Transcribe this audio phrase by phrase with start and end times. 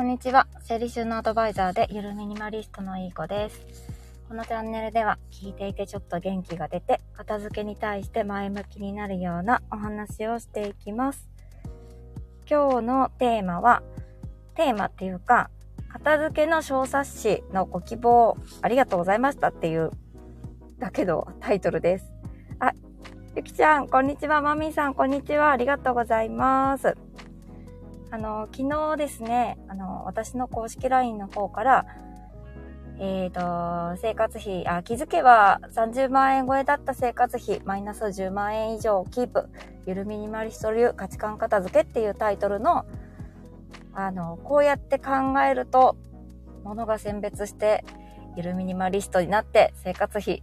[0.00, 0.46] こんにちは。
[0.62, 3.60] 整理収納アドバイザーでゆるミニマリストのいい子です。
[4.30, 11.28] このチャンネルでは聞いていてちょっと元気が出て片付けに対して前向きになるようなお話をしていきます。
[12.48, 13.82] 今日のテーマは、
[14.54, 15.50] テーマっていうか、
[15.92, 19.90] 片付けの小冊子のご希望ありがとうございましたっていう
[20.78, 22.10] だけどタイトルです。
[22.58, 22.72] あ、
[23.36, 24.40] ゆきちゃん、こんにちは。
[24.40, 25.50] マミーさん、こんにちは。
[25.50, 26.96] ありがとうございます。
[28.12, 31.86] あの、昨日ですね、あの、私の公式 LINE の方から、
[32.98, 33.40] えっ、と、
[34.02, 39.48] 生活費、あ、気づけば30万円超えだった生活費、マイナス10万円以上キープ、
[39.86, 42.84] ゆるミニマリスト流価値観片付けっていうタイトルの、
[43.94, 45.12] あの、こうやって考
[45.48, 45.96] えると、
[46.64, 47.84] 物が選別して、
[48.36, 50.42] ゆるミニマリストになって生活費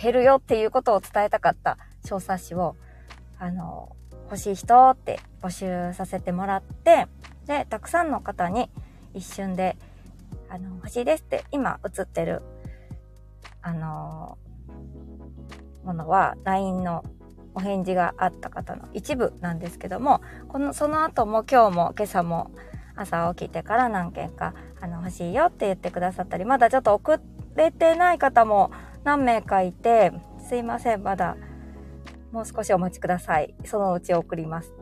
[0.00, 2.74] 減るよっていうことを伝えたかった小冊子を、
[3.38, 3.94] あの、
[4.32, 7.06] 欲しい人って募集させてもらって、
[7.44, 8.70] で、たくさんの方に
[9.12, 9.76] 一瞬で、
[10.48, 12.40] あの、欲しいですって、今映ってる、
[13.60, 14.38] あの、
[15.84, 17.04] ものは LINE の
[17.54, 22.52] お返事があった方の一部なんですけども、この、その後も今日も今朝も
[22.96, 27.20] 朝起きてから何件か、あの、欲しいよって言ってくださったり、まだちょっと送
[27.54, 28.70] れてない方も
[29.04, 30.10] 何名かいて、
[30.48, 31.36] すいません、まだ、
[32.32, 33.54] もう少しお待ちください。
[33.64, 34.72] そのうち送ります。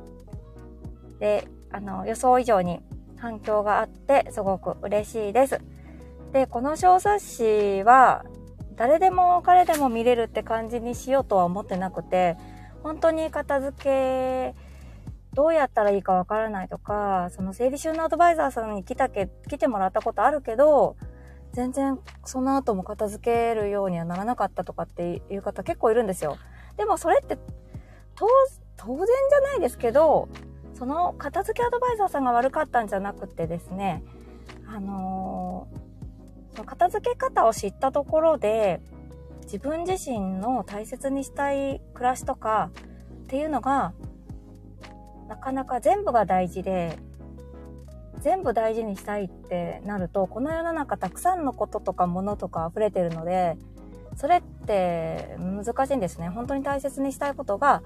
[1.18, 2.80] で、あの、予想以上に
[3.16, 5.60] 反響があって、すごく嬉しいです。
[6.32, 8.24] で、この小冊子は、
[8.76, 12.36] 誰でも彼でも見れるって感じにしようとは思ってなくて、
[12.82, 14.54] 本当に片付け、
[15.34, 20.96] どうやったらいいかわからないとか、その整理収納アドバイザーさんに来たけ、来てもらったことあるけど、
[21.52, 26.36] 全然その後も片付けるようにはならなかったとかっていう方結構いるんですよ。
[26.80, 27.36] でもそれって
[28.14, 28.26] 当
[28.78, 30.30] 当然じゃないですけど
[30.72, 34.02] その片付けアドバイザーさんが悪かったんじゃなくてですね
[34.66, 38.80] あのー、その片付け方を知ったところで
[39.42, 42.70] 自分自身の大切にしたい暮らしとか
[43.24, 43.92] っていうのが
[45.28, 46.96] なかなか全部が大事で
[48.20, 53.58] 全部大事にしたいってなるとこの世の中たくさんのこととか物とか溢れてるので
[54.20, 56.28] それって難しいんですね。
[56.28, 57.82] 本当に大切にしたいことが、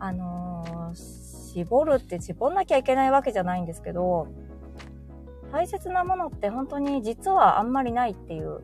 [0.00, 4.26] あのー、絞るって絞んなきゃいけないわけじゃないんですけど、
[5.52, 8.62] 大切なものって本当に実はあんまりないっていう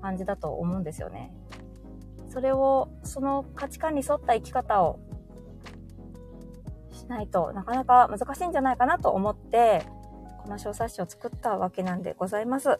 [0.00, 1.34] 感じだと思うんですよね。
[2.28, 5.00] それを、その価値観に沿った生き方を
[6.92, 9.82] しないとなかなか難しいんじゃないかなと思って、
[10.44, 12.78] この小冊子を作ったわけなんでございます。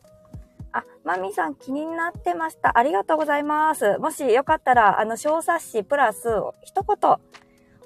[0.77, 2.77] あ、マミさん気になってました。
[2.77, 3.99] ありがとうございます。
[3.99, 6.29] もしよかったら、あの、小冊子プラス、
[6.63, 7.17] 一言、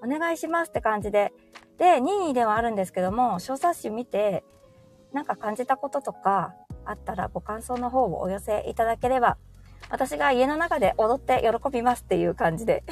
[0.03, 1.33] お願いしますって感じで。
[1.79, 4.43] で、任意ではあるんですけども、小冊子見て、
[5.13, 9.37] なんか感じたこととかあったら、ご感想の方をお寄せいただければ、
[9.89, 12.83] 私が家の中で踊って喜びますっていう感じで。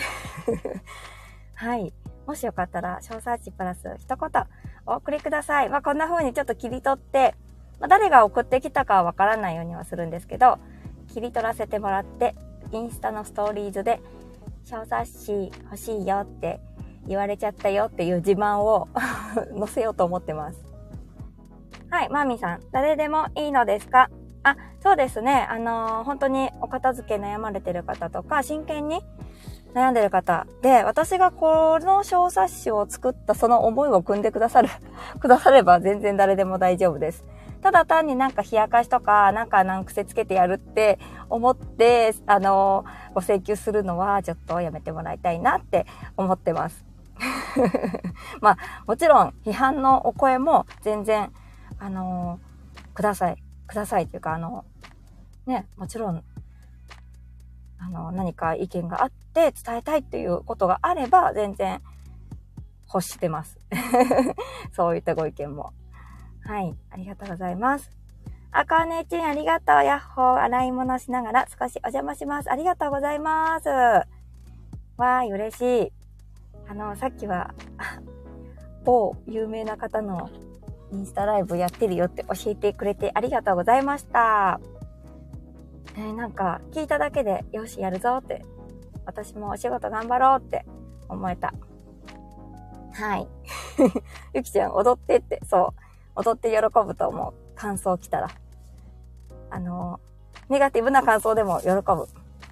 [1.55, 1.93] はい。
[2.27, 4.45] もしよかったら、小冊子プラス一言
[4.87, 5.69] お送りください。
[5.69, 7.35] まあ、こんな風にちょっと切り取って、
[7.81, 10.59] まあ、誰が送ってきたかはわからないようにはするんですけど、
[11.13, 12.35] 切り取らせてもらって、
[12.73, 14.01] インスタのストーリーズで、
[14.65, 15.33] 小冊子
[15.65, 16.61] 欲しいよって
[17.07, 18.89] 言われちゃったよっていう自慢を
[19.59, 20.63] 載せようと思ってます。
[21.91, 24.11] はい、マーミーさん、誰でもいいのですか？
[24.43, 25.47] あ、そうですね。
[25.51, 29.01] あのー、本当にお片付け悩まれてる方とか、真剣に
[29.75, 34.69] 悩んでる方で、私がこの小冊子を作ったその思いを組んでくださる、
[35.19, 37.25] くだされば全然誰でも大丈夫です。
[37.63, 40.99] ただ単になんか冷やかしとか、なんか難癖つけてやるって
[41.29, 45.87] 思って、あの、ご請求するのはちょっとやめてもらいたいなって
[46.17, 46.85] 思ってます。
[48.41, 51.33] まあ、もちろん批判のお声も全然、
[51.79, 52.39] あの、
[52.95, 53.43] ください。
[53.67, 54.65] くださいというか、あの、
[55.47, 56.23] ね、もちろん、
[57.79, 61.81] あの、何か意見があって伝えたいっていうことがあれば、全然
[62.93, 63.59] 欲してます。
[64.73, 65.73] そういったご意見も。
[66.49, 66.75] はい。
[66.91, 67.91] ありがとうございます。
[68.53, 69.85] あかねちん、ありがとう。
[69.85, 70.41] やっほー。
[70.45, 72.51] 洗い物しながら少しお邪魔します。
[72.51, 73.69] ありがとうございます。
[73.69, 75.93] わーい、嬉しい。
[76.67, 77.53] あの、さっきは、
[78.87, 80.31] 某有名な方の
[80.91, 84.59] インスタライブやってるよって教えてくれてありがとうございました。
[85.99, 88.43] えー、なんか、聞いただけで、よし、やるぞって、
[89.05, 90.65] 私もお仕事頑張ろうって
[91.11, 91.53] 思えた。
[92.95, 93.29] はい。
[94.33, 95.88] ゆきちゃん、踊ってって、そう。
[96.19, 97.57] 踊って喜ぶと思う。
[97.57, 98.29] 感想来たら。
[99.51, 100.01] あの、
[100.49, 102.09] ネガティブな感想でも喜ぶ。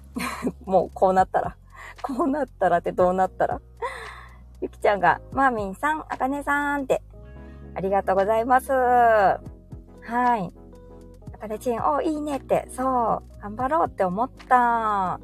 [0.65, 1.57] もうこうなったら。
[2.01, 3.59] こうなったらってどうなったら。
[4.61, 7.01] ゆきちゃんが、マーミンさん、あかねさんって。
[7.75, 8.71] ありがとうございます。
[8.71, 9.39] は
[10.37, 10.53] い。
[11.33, 15.19] あかねちん、お、いいねって、そう、頑張ろうって思った。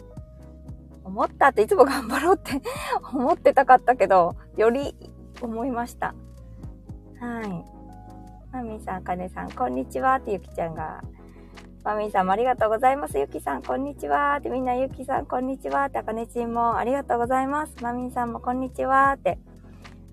[1.05, 2.61] 思ったっていつも頑張ろうって
[3.13, 4.95] 思ってたかったけど、より
[5.41, 6.13] 思いました。
[7.19, 7.72] はい。
[8.53, 11.01] マミーさん、あかねさん、こんにちはってゆきちゃんが。
[11.83, 13.17] マミーさんもありがとうございます。
[13.17, 17.73] ゆきさん、こんにちはってみんなゆきさん、こんにちはってあかねちんもありがとうございます。
[17.81, 19.39] マミーさんもこんにちはって。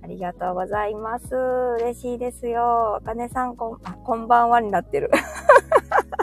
[0.03, 1.35] ありがとうございます。
[1.83, 2.97] 嬉しいですよ。
[2.97, 5.11] あかねさん、こん、あ、こんばんはになってる。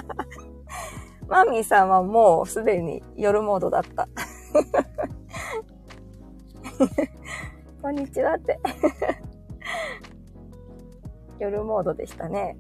[1.30, 4.10] マミーさんはもうすでに夜モードだった。
[7.80, 8.60] こんにちはって
[11.40, 12.58] 夜モードでしたね。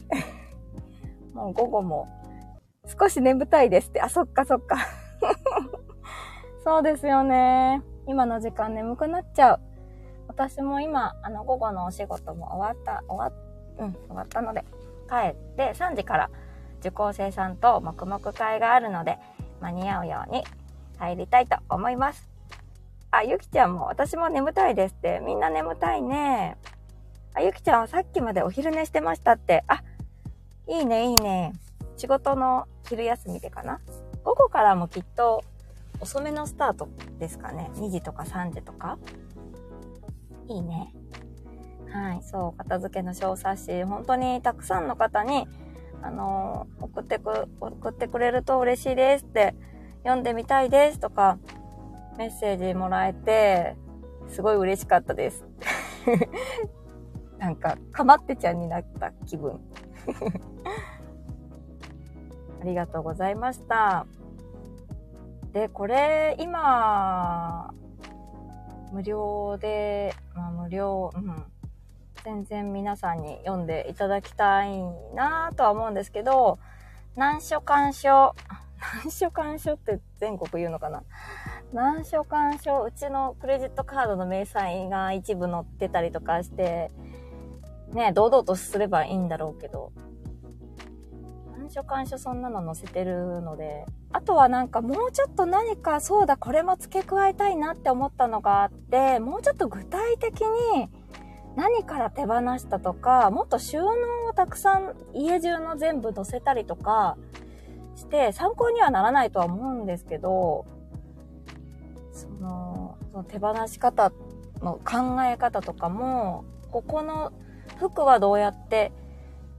[1.33, 2.07] もう午後も
[2.85, 4.01] 少し眠たいですって。
[4.01, 4.77] あ、そっかそっか。
[6.63, 7.81] そうですよね。
[8.07, 9.59] 今の時間眠くなっちゃう。
[10.27, 13.37] 私も今、あの、午後のお仕事も終わった、終わ
[13.79, 14.63] うん、終わったので、
[15.09, 16.29] 帰って3時から
[16.79, 19.17] 受講生さんと黙々会があるので、
[19.61, 20.43] 間に合うように
[20.97, 22.27] 入りたいと思います。
[23.11, 25.21] あ、ゆきちゃんも、私も眠たいですって。
[25.23, 26.57] みんな眠たいね。
[27.37, 29.63] あ、ゆきちゃんはさっきまでお昼寝してましたって。
[29.67, 29.83] あ、
[30.67, 31.53] いいね、いいね。
[31.95, 33.79] 仕事の昼休みでかな
[34.23, 35.43] 午後からもきっと
[35.99, 36.89] 遅めのスタート
[37.19, 37.69] ですかね。
[37.75, 38.97] 2時とか3時とか。
[40.47, 40.91] いいね。
[41.91, 45.47] はい、そう、片付けの小冊子、本当にたくさんの方に、
[46.01, 49.53] あのー、送ってく、送ってくれると嬉しいですって、
[50.01, 51.37] 読んでみたいですとか、
[52.17, 53.75] メッセージもらえて、
[54.27, 55.45] すごい嬉しかったです。
[57.37, 59.59] なんか、かまってちゃんになった気分。
[62.61, 64.05] ありがとうございました。
[65.53, 67.73] で、これ、今、
[68.91, 71.43] 無料で、まあ無料、うん。
[72.23, 74.81] 全然皆さんに読んでいただきたい
[75.15, 76.59] なとは思うんですけど、
[77.15, 78.35] 難所干渉、
[79.03, 81.03] 難所干渉って全国言うのかな？
[81.71, 86.91] 難所干渉、うちのクレジットカードの明細が一部載ってたりとかして、
[87.93, 89.91] ね、堂々とすればいいんだろうけど、
[91.57, 100.89] 難所干渉そんなの載せてるので、あとはなんかもうちょっと何かそうだこれも付け加えたいなって思ったのがあってもうちょっと具体的に
[101.55, 103.91] 何から手放したとかもっと収納
[104.29, 107.17] をたくさん家中の全部載せたりとか
[107.95, 110.65] して参考にはならないとは思うんですけど
[112.11, 114.11] そのその手放し方
[114.61, 117.33] の考え方とかもここの
[117.77, 118.91] 服はどうやって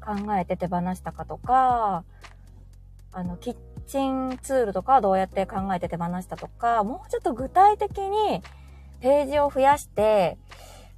[0.01, 2.05] 考えて手放したかとか
[3.13, 3.57] あのキッ
[3.89, 8.43] チンツールとかどうやって考えて手放したとか、もうちょっと具体的に
[9.01, 10.37] ページを増やして、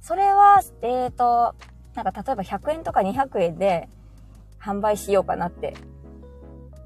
[0.01, 1.55] それは、えっ、ー、と、
[1.95, 3.87] なんか例えば100円とか200円で
[4.59, 5.73] 販売しようかなって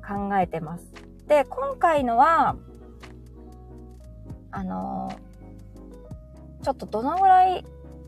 [0.08, 0.86] 考えてます。
[1.28, 2.56] で、今回のは、
[4.52, 5.12] あの
[6.64, 7.66] ちょっとどのぐらい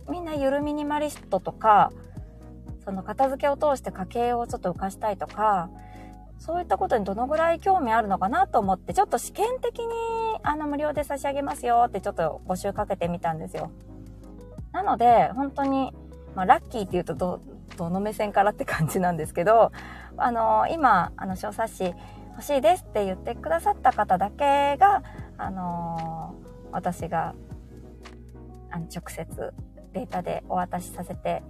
[0.09, 1.91] みんなゆるミニマリストとか、
[2.87, 5.69] その片付けを通して家計をちょっと浮かしたいとか、
[6.39, 9.87] そういったことにどのぐらい興味あるのかなと思って、ちょっと試験的に
[10.41, 13.71] あの無料で差し上げますよってちょっと募集かけてみたんですよ。
[14.71, 15.91] なので、本当に、
[16.33, 17.41] まあ、ラッキーって言うとど、
[17.75, 19.73] どの目線からって感じなんですけど、
[20.15, 21.93] あの、今、あの、小冊子
[22.37, 25.03] 欲しいですって言ってくださった方だけが、
[25.37, 26.35] あの
[26.71, 27.35] 私が、
[28.71, 29.53] あの、直接
[29.91, 31.41] データでお渡しさせて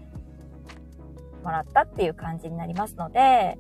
[1.43, 3.57] もらったっていう感じになりますので、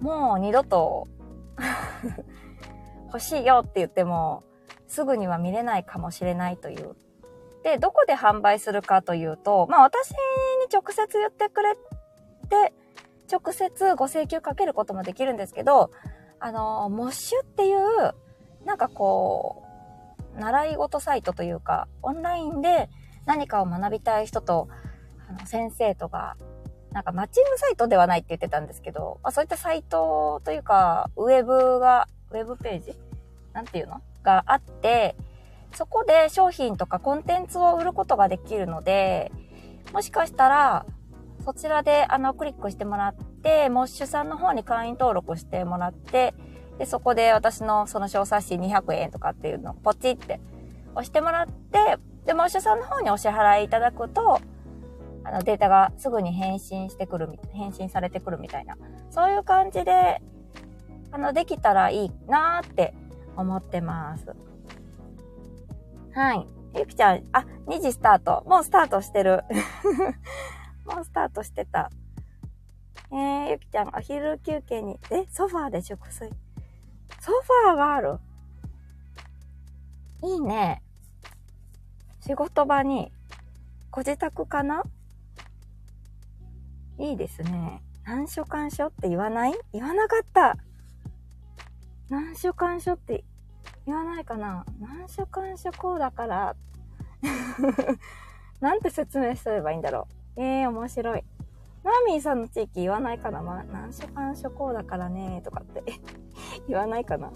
[0.00, 1.08] もう二度と
[3.06, 4.42] 欲しいよって言っても、
[4.88, 6.96] すぐには見れないかもしれないという。
[7.62, 10.16] で、どこで販売するかというと、まあ私に
[10.72, 11.74] 直接言ってくれ
[12.48, 12.72] て、
[13.30, 15.90] 直接ご請求かけることもできるんですけど、
[16.40, 18.14] あの、モッシュっていう、
[18.64, 19.62] なんかこ
[20.36, 22.88] う、習い事サイトというか、オンラインで
[23.26, 24.68] 何かを学びたい人と、
[25.28, 26.36] あの先生とか
[26.92, 32.98] なんかマッチングサイトではないって言ってたんですけど、まあ、そういったサイトというか、ウェブが、ウェブページ？
[33.52, 34.00] なんていうの？
[34.22, 35.16] があって、
[35.72, 39.30] そこで商品とかコンテンツを売ることができるので、
[39.92, 40.84] もしかしたら、
[41.44, 46.34] そちらであのクリックしてもらって、モッシュさんの方に会員登録してもらって、
[46.78, 50.40] で、そこで私のその小冊子200円とかっていうのをポチって
[50.92, 54.40] 押してもらって、で、モッシュさんの方にお支払いいただくと、
[55.30, 58.76] あのデータがすぐに返信してくる、返信されてくるみたいな、
[59.10, 60.20] そういう感じで、
[61.12, 62.94] あの、できたらいいなーって
[63.36, 64.34] 思ってます。
[66.12, 66.46] はい。
[66.76, 68.42] ゆきちゃん、あ、2時スタート。
[68.46, 69.44] もうスタートしてる。
[70.84, 71.90] もうスタートしてた。
[73.12, 76.28] えー、ゆきちゃん、お昼休憩に、え、ソファーで食水？
[77.20, 78.18] ソファーがある？
[80.24, 80.82] いいね。
[82.20, 83.12] 仕事場に、
[83.92, 84.82] ご自宅かな？
[87.00, 87.82] いいですね。
[88.04, 89.54] 難所干所って言わない？
[89.72, 90.56] 言わなかった。
[92.10, 93.24] 難所干所って
[93.86, 96.56] 言わないかな難所干所こうだから。
[98.60, 100.42] なんて説明すればいいんだろう。
[100.42, 101.24] ええー、面白い。
[101.82, 105.82] マーミーさんの地域言わないかなまあ、難所干所こうだからねとかって
[106.68, 107.32] 言わないかな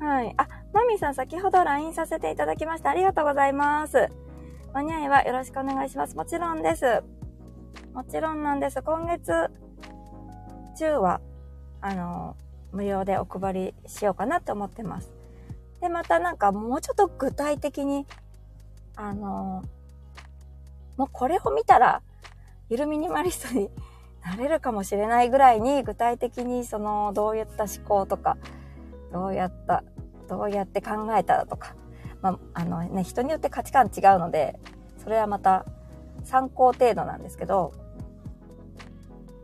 [0.00, 0.34] はい。
[0.36, 2.90] あ、マミーさん先ほど LINE させていただきました。
[2.90, 4.08] ありがとうございます。
[4.72, 6.16] 間に合いはよろしくお願いします。
[6.16, 7.04] もちろんです。
[7.94, 8.82] もちろんなんです。
[8.82, 9.30] 今月
[10.76, 11.20] 中は、
[11.80, 12.36] あの、
[12.72, 15.12] 無料でお配りしようかなって思ってます。
[15.80, 18.04] で、またなんかもうちょっと具体的に、
[18.96, 19.62] あの、
[20.96, 22.02] もうこれを見たら、
[22.68, 23.70] ゆるミニマリストに
[24.24, 28.36] なれるかもしれないぐらいに具体的にそのどういった思考とか
[29.12, 29.84] どうやった、
[30.28, 31.76] どうやって考えたとか、
[32.22, 34.58] まあ、あのね、人によって価値観違うので、
[34.98, 35.64] それはまた
[36.24, 37.83] 参考程度なんですけど、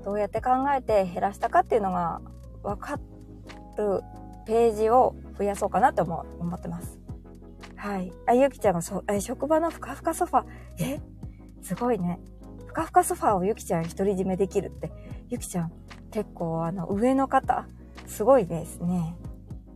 [0.05, 2.21] どうやって考えて減らしたかっていうのが
[2.63, 2.99] 分か
[3.77, 4.03] る
[4.47, 6.99] ページを増やそうかなって思思ってます。
[7.77, 8.13] はい。
[8.27, 10.45] あ、ゆきちゃんがそ、え、職場のふかふかソファー、
[10.81, 11.01] え？
[11.63, 12.21] すごいね。
[12.67, 14.91] ふかふかソファーをゆきちゃん独り占めできるって。
[15.29, 15.73] ゆきちゃん、
[16.11, 17.67] 結構あの、上の方、
[18.07, 19.17] すごいですね。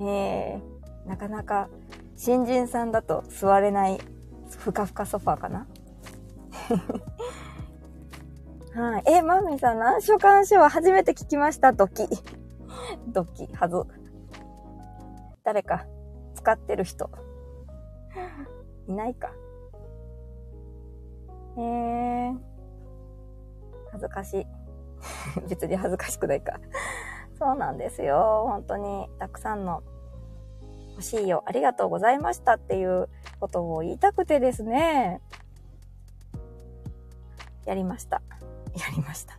[0.00, 1.68] えー、なかなか
[2.16, 4.00] 新人さんだと座れない
[4.48, 5.66] ふかふかソファーかな
[8.74, 9.02] はい。
[9.06, 11.72] え、マミさん、難所監視は初めて聞きました。
[11.72, 12.08] ドキ。
[13.06, 13.76] ドキ、はず。
[15.44, 15.86] 誰か、
[16.34, 17.08] 使ってる人。
[18.88, 19.30] いないか。
[21.56, 22.38] えー、
[23.92, 24.46] 恥ずかしい。
[25.48, 26.58] 別に恥ずかしくないか。
[27.38, 28.46] そうなんですよ。
[28.48, 29.84] 本当にたくさんの
[30.90, 35.20] 欲しいよ、ありがとうございましたっていうことを言いたくてですね。
[37.66, 38.20] やりました。
[38.76, 39.34] やりました。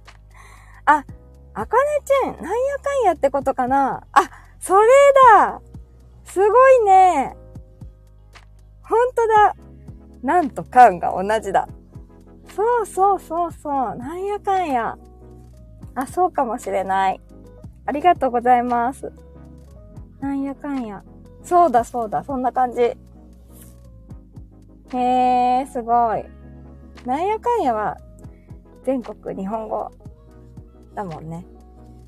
[0.85, 1.05] あ、
[1.53, 4.03] あかねちゃん、なんやかんやってことかな？
[4.11, 4.87] あ、それ
[5.33, 5.61] だ
[6.23, 7.35] すごいね
[8.81, 9.55] ほんとだ
[10.21, 11.67] なんとかんが同じだ。
[12.55, 13.95] そうそうそうそう。
[13.95, 14.97] なんやかんや。
[15.95, 17.21] あ、そうかもしれない。
[17.85, 19.11] ありがとうございます。
[20.19, 21.03] なんやかんや。
[21.43, 22.81] そうだそうだ、そんな感じ。
[22.81, 22.97] へ
[24.97, 26.25] え、すごい。
[27.05, 27.97] なんやかんやは、
[28.85, 29.91] 全国日本語
[30.93, 31.45] だもんね。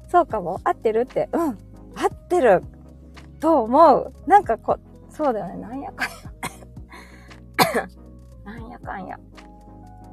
[0.10, 1.28] そうかも合ってるって。
[1.34, 1.58] うん。
[1.96, 2.64] 合ってる
[3.40, 4.14] と思う。
[4.28, 4.78] なんかこ、
[5.10, 5.58] そうだよね。
[5.58, 6.16] なんやかんや。
[8.46, 9.20] なんやかんや。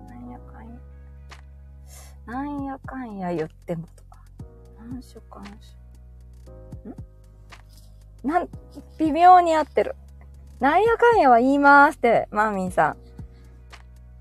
[0.08, 0.80] なんやかんや。
[2.26, 4.18] なんやかんや言ってもとか。
[4.78, 8.26] 何所かんしょ。
[8.26, 8.28] ん？
[8.28, 8.48] なん、
[8.98, 9.94] 微妙に合ってる。
[10.60, 12.96] なんやかんやは言いますって、マーミンさ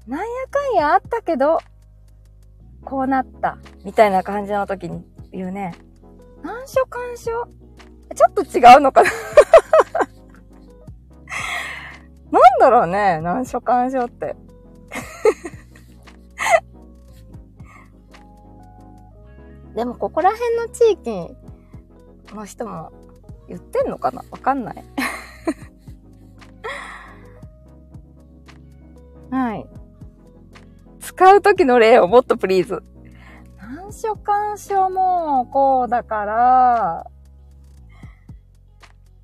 [0.08, 0.12] ん。
[0.12, 1.60] なんやかんやあったけど、
[2.86, 3.58] こうなった。
[3.84, 5.74] みたいな感じの時に言うね。
[6.44, 7.32] 難所干渉？
[8.16, 9.10] ちょっと違うのかな？
[12.32, 14.36] なんだろうね、難所干渉って。
[19.76, 21.36] でもここら辺の地域
[22.36, 22.92] の人も
[23.48, 24.24] 言ってんのかな？
[24.30, 24.84] わかんない。
[29.32, 29.66] はい。
[31.16, 32.82] 使う時の例をもっとプリーズ。
[33.60, 37.06] 難所干渉もこうだから、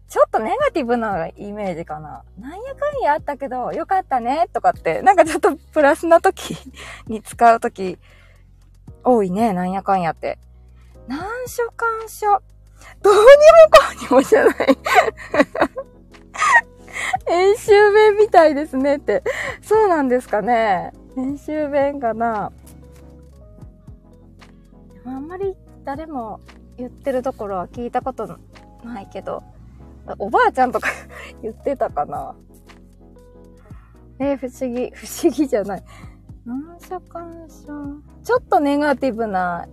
[0.08, 2.24] ちょっとネガティブなイメージかな。
[2.40, 6.58] なんやかんやあったけど、よかったね、とかって、なんかちょっとプラスな時
[7.08, 7.98] に使う時、
[9.04, 10.40] 多いね、なんやかんやって。
[11.08, 12.28] 難所干渉。
[13.02, 13.26] どうにも
[13.72, 14.56] こうにもじゃない
[17.30, 19.24] 演習弁みたいですねって。
[19.62, 20.92] そうなんですかね。
[21.20, 22.50] 演習弁かな。
[25.06, 26.40] あんまり誰も
[26.78, 28.40] 言ってるところは聞いたこと
[28.86, 29.44] ないけど、
[30.18, 30.90] おばあちゃんとか
[31.44, 32.36] 言ってたかな。
[34.20, 35.84] えー、不思議、不思議じゃない。
[36.46, 38.02] 難所干渉。
[38.24, 39.68] ちょっとネガティブな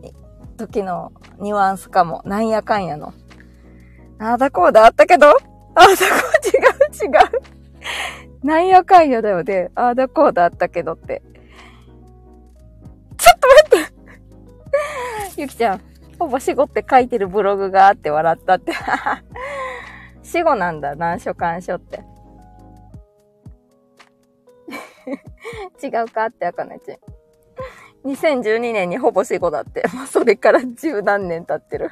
[0.56, 2.22] 時のニュアンスかも。
[2.24, 3.12] なんやかんやの。
[4.18, 5.32] ああだこうだあったけど、あ
[5.74, 5.94] あだこ
[7.04, 7.16] う違う違
[8.42, 8.46] う。
[8.46, 9.70] なんやかんやだよね。
[9.76, 11.22] ああだこうだあったけどって。
[15.36, 15.80] ゆきちゃん、
[16.18, 18.72] ほぼ死後って書いてるブログがあって笑ったって。
[20.22, 22.02] 死後なんだ、難所干渉って。
[25.82, 26.98] 違うかって、あかねち。
[28.04, 29.84] 2012年にほぼ死後だって。
[29.94, 31.90] もうそれから十何年経ってる。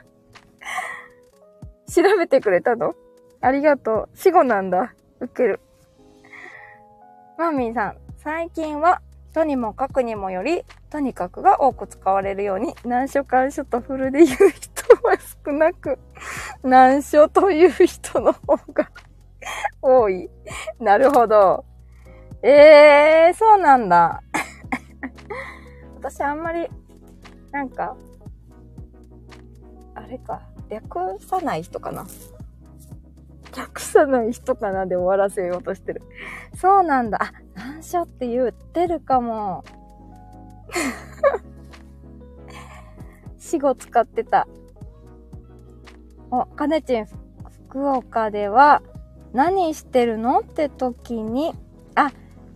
[1.87, 2.95] 調べてくれたの？
[3.41, 4.09] ありがとう。
[4.15, 4.95] 死後なんだ。
[5.21, 5.61] ウケる。
[7.37, 9.03] マーミンさん、最近は、
[9.35, 15.99] とにもかくにもより、とにかくが多く使われるように、難所感所とフルで言う人は少なく、
[16.63, 18.89] 難所という人の方が
[19.83, 20.31] 多い。
[20.79, 21.65] なるほど。
[22.45, 24.23] ええー、そうなんだ。
[25.99, 26.69] 私あんまり、
[27.51, 27.97] なんか、
[29.97, 32.07] あれか、略さない人かな。
[33.57, 36.03] 略さない人かなで終わらせようとしてる。
[36.57, 37.23] そうなんだ。
[37.23, 39.65] あ、難所って言ってるかも。
[43.39, 44.47] 死後使ってた。
[46.31, 47.07] お、かねちん、
[47.69, 48.83] 福岡では、
[49.33, 51.53] 何してるのって時に、
[51.95, 52.11] あ、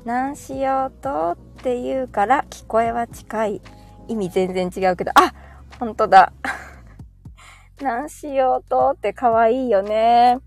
[0.04, 3.62] 何しようとって言うから聞こえは近い。
[4.08, 5.32] 意味全然違うけど、あ、
[5.78, 6.32] ほんとだ。
[7.82, 10.38] 何しようとって可愛いよね。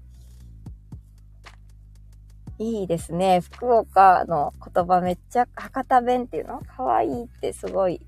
[2.62, 3.42] いいですね。
[3.42, 6.62] 福岡の言葉めっちゃ博多弁っていうの？
[6.78, 8.06] 可愛いってすごい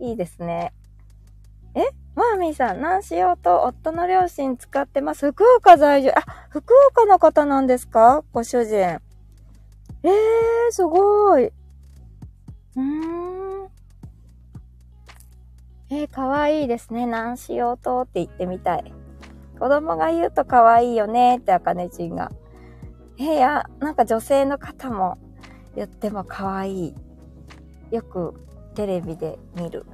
[0.00, 0.74] いいですね。
[1.74, 1.80] え？
[2.14, 5.32] マーミーさん、何しようと夫の両親使ってます？
[5.32, 6.10] 福岡在住。
[6.10, 8.22] あ、福岡の方なんですか？
[8.32, 8.74] ご主人。
[8.76, 10.10] えー、
[10.70, 11.46] すごい。
[11.46, 13.68] うーん。
[15.88, 17.06] えー、かわいいですね。
[17.06, 18.92] 何しようとって言ってみたい。
[19.58, 22.30] 子供が言うとかわいいよねって、あかねちんが。
[23.18, 25.18] えー、や、なんか女性の方も
[25.74, 26.94] 言ってもかわいい。
[27.90, 28.34] よく
[28.74, 29.84] テレビで見る。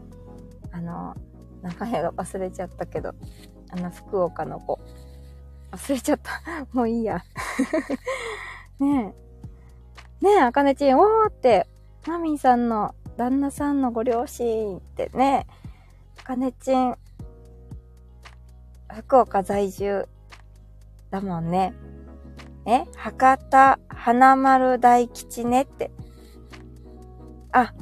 [0.72, 1.14] あの、
[1.62, 3.14] 名前が忘れちゃったけど、
[3.70, 4.78] あの、福岡の子。
[5.72, 6.32] 忘れちゃった。
[6.72, 7.24] もういいや。
[8.78, 9.14] ね
[10.20, 10.24] え。
[10.24, 11.66] ねえ、あかねちん、おーって、
[12.06, 15.46] マミーさんの旦那さんのご両親ってね、
[16.20, 16.96] あかねちん、
[18.92, 20.06] 福岡在住
[21.10, 21.74] だもんね。
[22.66, 25.90] え博多花丸大吉ねって。
[27.52, 27.74] あ、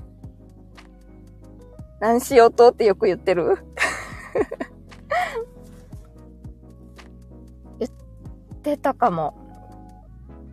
[2.01, 3.59] 何しようとってよく言ってる？
[7.79, 7.91] 言っ
[8.63, 9.35] てたかも。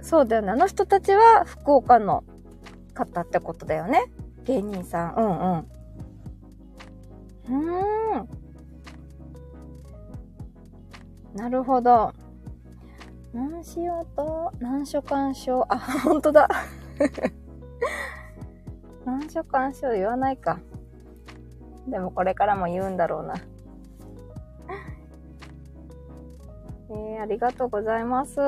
[0.02, 0.52] そうだよね。
[0.52, 2.24] あの人たちは福岡の
[2.94, 4.06] 方ってことだよね。
[4.46, 5.14] 芸人さん。
[5.16, 5.66] うんうん。
[7.50, 8.30] うーん。
[11.36, 12.14] なるほど。
[13.60, 15.66] 何しようと、何所干渉。
[15.68, 16.48] あ、ほんとだ。
[19.04, 20.62] 何所干渉言わないか。
[21.86, 23.34] でもこれからも言うんだろうな。
[26.90, 28.40] えー、ありがとうございます。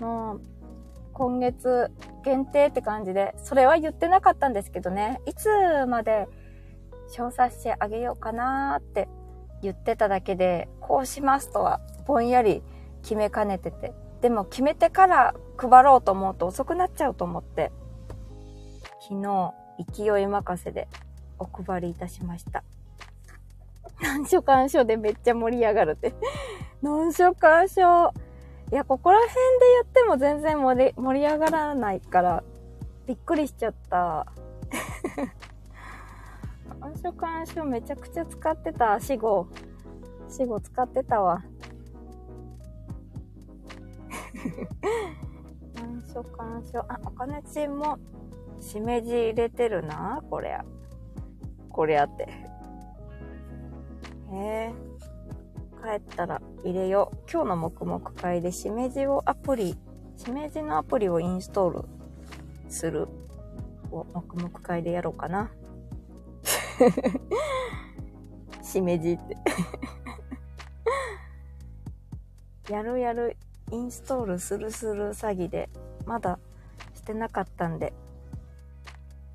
[0.00, 0.40] もう、
[1.12, 1.90] 今月
[2.22, 5.48] 限定って感じで、それは言ってなかったんですけどね、いつ
[5.88, 6.28] まで
[7.08, 9.08] 小冊子あげようかなーって
[9.60, 12.62] 言ってただけで、こうしますとはぼんやり
[13.08, 13.94] 決めかねてて。
[14.20, 17.72] でも決めてから配ろうと思うと遅くなっちゃうと思って、
[19.00, 19.54] 昨日
[19.90, 20.88] 勢い任せで
[21.38, 22.64] お配りいたしました。
[24.02, 26.12] 難所干渉でめっちゃ盛り上がるって。
[26.82, 28.12] 難所干渉。
[28.70, 29.40] いや、ここら辺で
[29.82, 32.44] 言っても全然盛り盛り上がらないから、
[33.06, 34.26] びっくりしちゃった。
[36.78, 39.00] 難所干渉めちゃくちゃ使ってた。
[39.00, 39.46] 死後。
[40.28, 41.42] 死後使ってたわ。
[45.74, 46.78] 難所干渉。
[46.88, 47.98] あ、お金ちんも、
[48.60, 50.64] しめじ入れてるな、こりゃ。
[51.70, 52.24] これあって。
[54.32, 54.72] へえ。
[55.82, 57.16] 帰ったら入れよう。
[57.30, 59.76] 今日の黙々会でしめじをアプリ、
[60.16, 61.88] しめじのアプリをインストール
[62.68, 63.08] する
[63.90, 65.50] を黙々会でやろうかな。
[68.62, 69.36] しめじって
[72.72, 73.36] やるやる、
[73.70, 75.68] インストールするする詐欺で、
[76.06, 76.38] まだ
[76.94, 77.92] してなかったんで、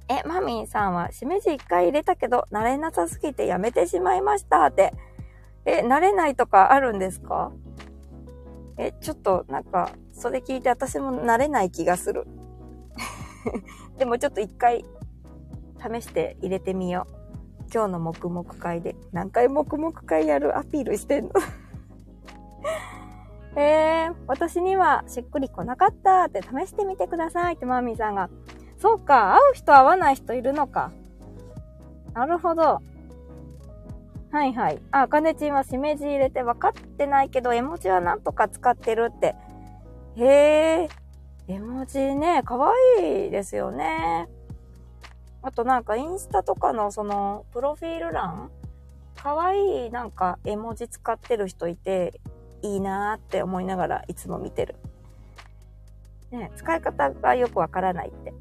[0.09, 4.93] え、マミーさんは、しめじ一回入れたけど、慣れなさすぎてやめてしまいましたって。
[5.65, 7.51] え、慣れないとかあるんですか？
[8.77, 12.27] え、ちょっと、なんか、それ聞いて私も慣れない気がする。
[13.97, 14.83] でもちょっと一回、
[15.79, 17.13] 試して入れてみよう。
[17.73, 18.95] 今日の黙々会で。
[19.13, 21.31] 何回黙々会やるアピールしてんの？
[23.55, 28.29] えー、私にはしっくり来なかったって試してみてくださいってマーミーさんが
[28.83, 30.91] そうか、会う人会わない人いるのか。
[32.13, 32.81] なるほど。
[34.29, 34.81] はいはい。
[34.91, 39.35] あ、かねちんはしめじ入れて分かってないけど、絵文字はなんとか使ってるって。
[40.17, 40.89] へえ。
[41.47, 44.27] 絵文字ね、かわいいですよね。
[45.41, 48.51] あとなんかインスタとかのその、プロフィール欄
[49.15, 52.19] 可愛いなんか絵文字使ってる人いて、
[52.63, 54.75] いいなって思いながらいつも見てる。
[56.31, 58.33] ね、使い方がよくわからないって。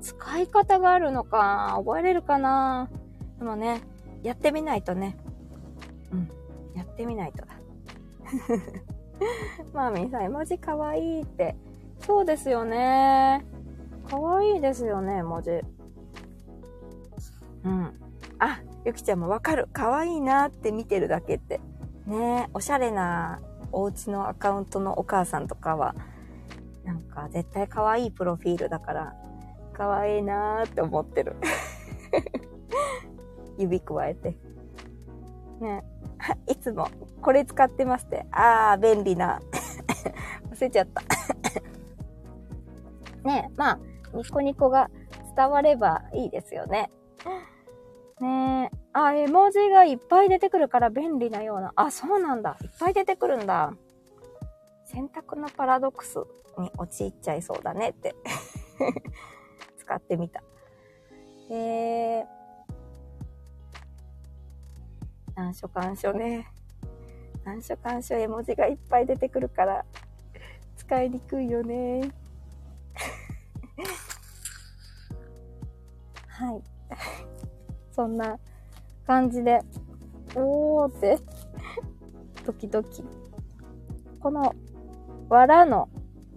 [0.00, 2.90] 使い方があるのか、覚えれるかな
[3.38, 3.80] でもね、
[4.24, 5.16] やってみないとね。
[6.10, 6.28] うん、
[6.74, 7.54] やってみないとだ。
[9.72, 11.54] まあみさん、絵文字かわいいって。
[12.00, 13.44] そうですよね。
[14.08, 15.50] かわいいですよね、絵文字。
[17.64, 17.94] うん。
[18.40, 19.68] あ、ゆきちゃんもわかる。
[19.72, 21.60] かわいいなって見てるだけって。
[22.06, 23.40] ねおしゃれな
[23.72, 25.94] お家のアカウントのお母さんとかは、
[26.84, 29.14] なんか絶対可愛いプロフィールだから、
[29.72, 31.36] 可愛いなーって思ってる。
[33.58, 34.36] 指くわえて。
[35.60, 35.84] ね
[36.48, 36.88] いつも
[37.20, 38.26] これ使ってますって。
[38.30, 39.40] あー、便利な。
[40.50, 41.02] 忘れちゃった。
[43.28, 43.78] ねまあ、
[44.12, 44.90] ニコニコが
[45.34, 46.90] 伝わればいいですよね。
[48.20, 48.81] ねえ。
[48.92, 51.72] あ、絵文字がいっぱい出てくるから便利なような。
[51.76, 52.58] あ、そうなんだ。
[52.62, 53.72] いっぱい出てくるんだ。
[54.84, 56.18] 選択のパラドックス
[56.58, 58.14] に陥っちゃいそうだねって
[59.78, 60.42] 使ってみた。
[61.50, 62.26] えー。
[65.34, 66.46] 難所干渉ね。
[67.44, 69.86] 難所干渉絵文字がいっぱい出てくるから
[70.76, 72.12] 使いにくいよね。
[76.28, 76.62] はい。
[77.92, 78.38] そんな
[79.06, 79.60] 感じで、
[80.34, 81.18] おーって、
[82.44, 82.86] 時々。
[84.20, 84.54] この、
[85.28, 85.88] わらの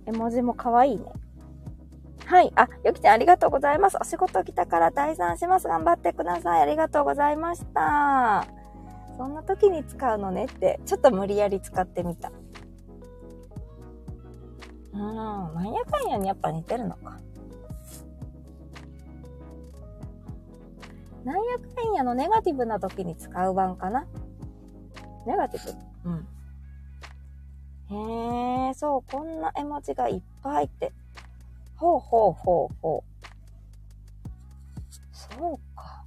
[0.05, 1.11] 絵文字も可愛いね。
[2.25, 2.51] はい。
[2.55, 3.97] あ、ゆきちゃんありがとうございます。
[4.01, 5.67] お仕事来たから退散します。
[5.67, 6.61] 頑張ってください。
[6.61, 8.47] ありがとうございました。
[9.17, 12.31] そんな時に使うのねって、ちょっと無理やり使ってみた。
[14.93, 17.19] うん、なんやかんやにやっぱ似てるのか。
[21.25, 24.05] なんやかんやのネガティブな時に使う版かな？
[25.25, 26.09] ネガティブ？
[26.11, 26.27] うん。
[28.67, 30.93] へえ、そう、こんな絵文字がいっぱいって。
[31.77, 33.25] ほうほうほうほう。
[35.11, 36.05] そうか。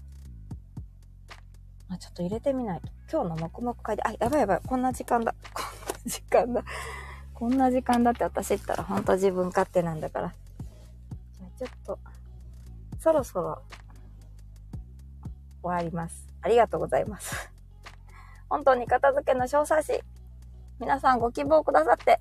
[1.89, 2.89] あ、ちょっと入れてみないと。
[3.11, 5.35] 今日の黙々会で、あ、やばいやばい、こんな時間だ。
[5.53, 6.63] こんな時間だ。
[7.35, 10.33] こんな時間だって私言ったらほんと自分勝手なんだから。
[11.39, 11.99] じゃあちょっと、
[13.01, 13.63] そろそろ
[15.63, 16.27] 終わります。
[16.43, 17.51] ありがとうございます。
[18.49, 20.01] 本当に片付けの詳細誌、
[20.81, 22.21] 皆さんご希望くださって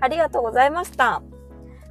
[0.00, 1.22] ありがとうございました。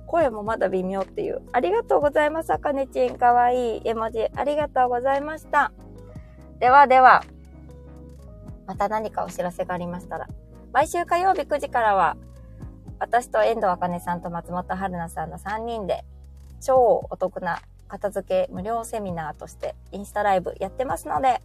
[0.08, 1.42] 声もまだ微妙っていう。
[1.52, 2.54] ありがとうございます。
[2.54, 3.18] あかねちん。
[3.18, 4.28] かわいい絵文字。
[4.36, 5.72] ありがとうございました。
[6.60, 7.24] ではでは、
[8.68, 10.28] また何かお知らせがありましたら。
[10.72, 12.16] 毎週火曜日9時からは、
[13.00, 16.06] 私と遠藤あかねさんと松本春菜さんの3人で、
[16.62, 21.42] 超お得な片付け無料セミナーとしてインスタライブやってますので、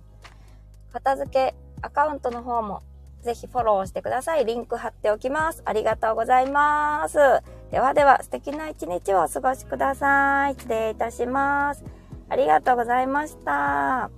[0.93, 2.83] 片付けアカウントの方も
[3.23, 4.45] ぜひフォローしてください。
[4.45, 5.63] リンク貼っておきます。
[5.65, 7.19] ありがとうございます。
[7.71, 10.55] ではでは素敵な一日をお過ごしください。
[10.55, 11.85] 失礼いたします。
[12.29, 14.11] ありがとうございました。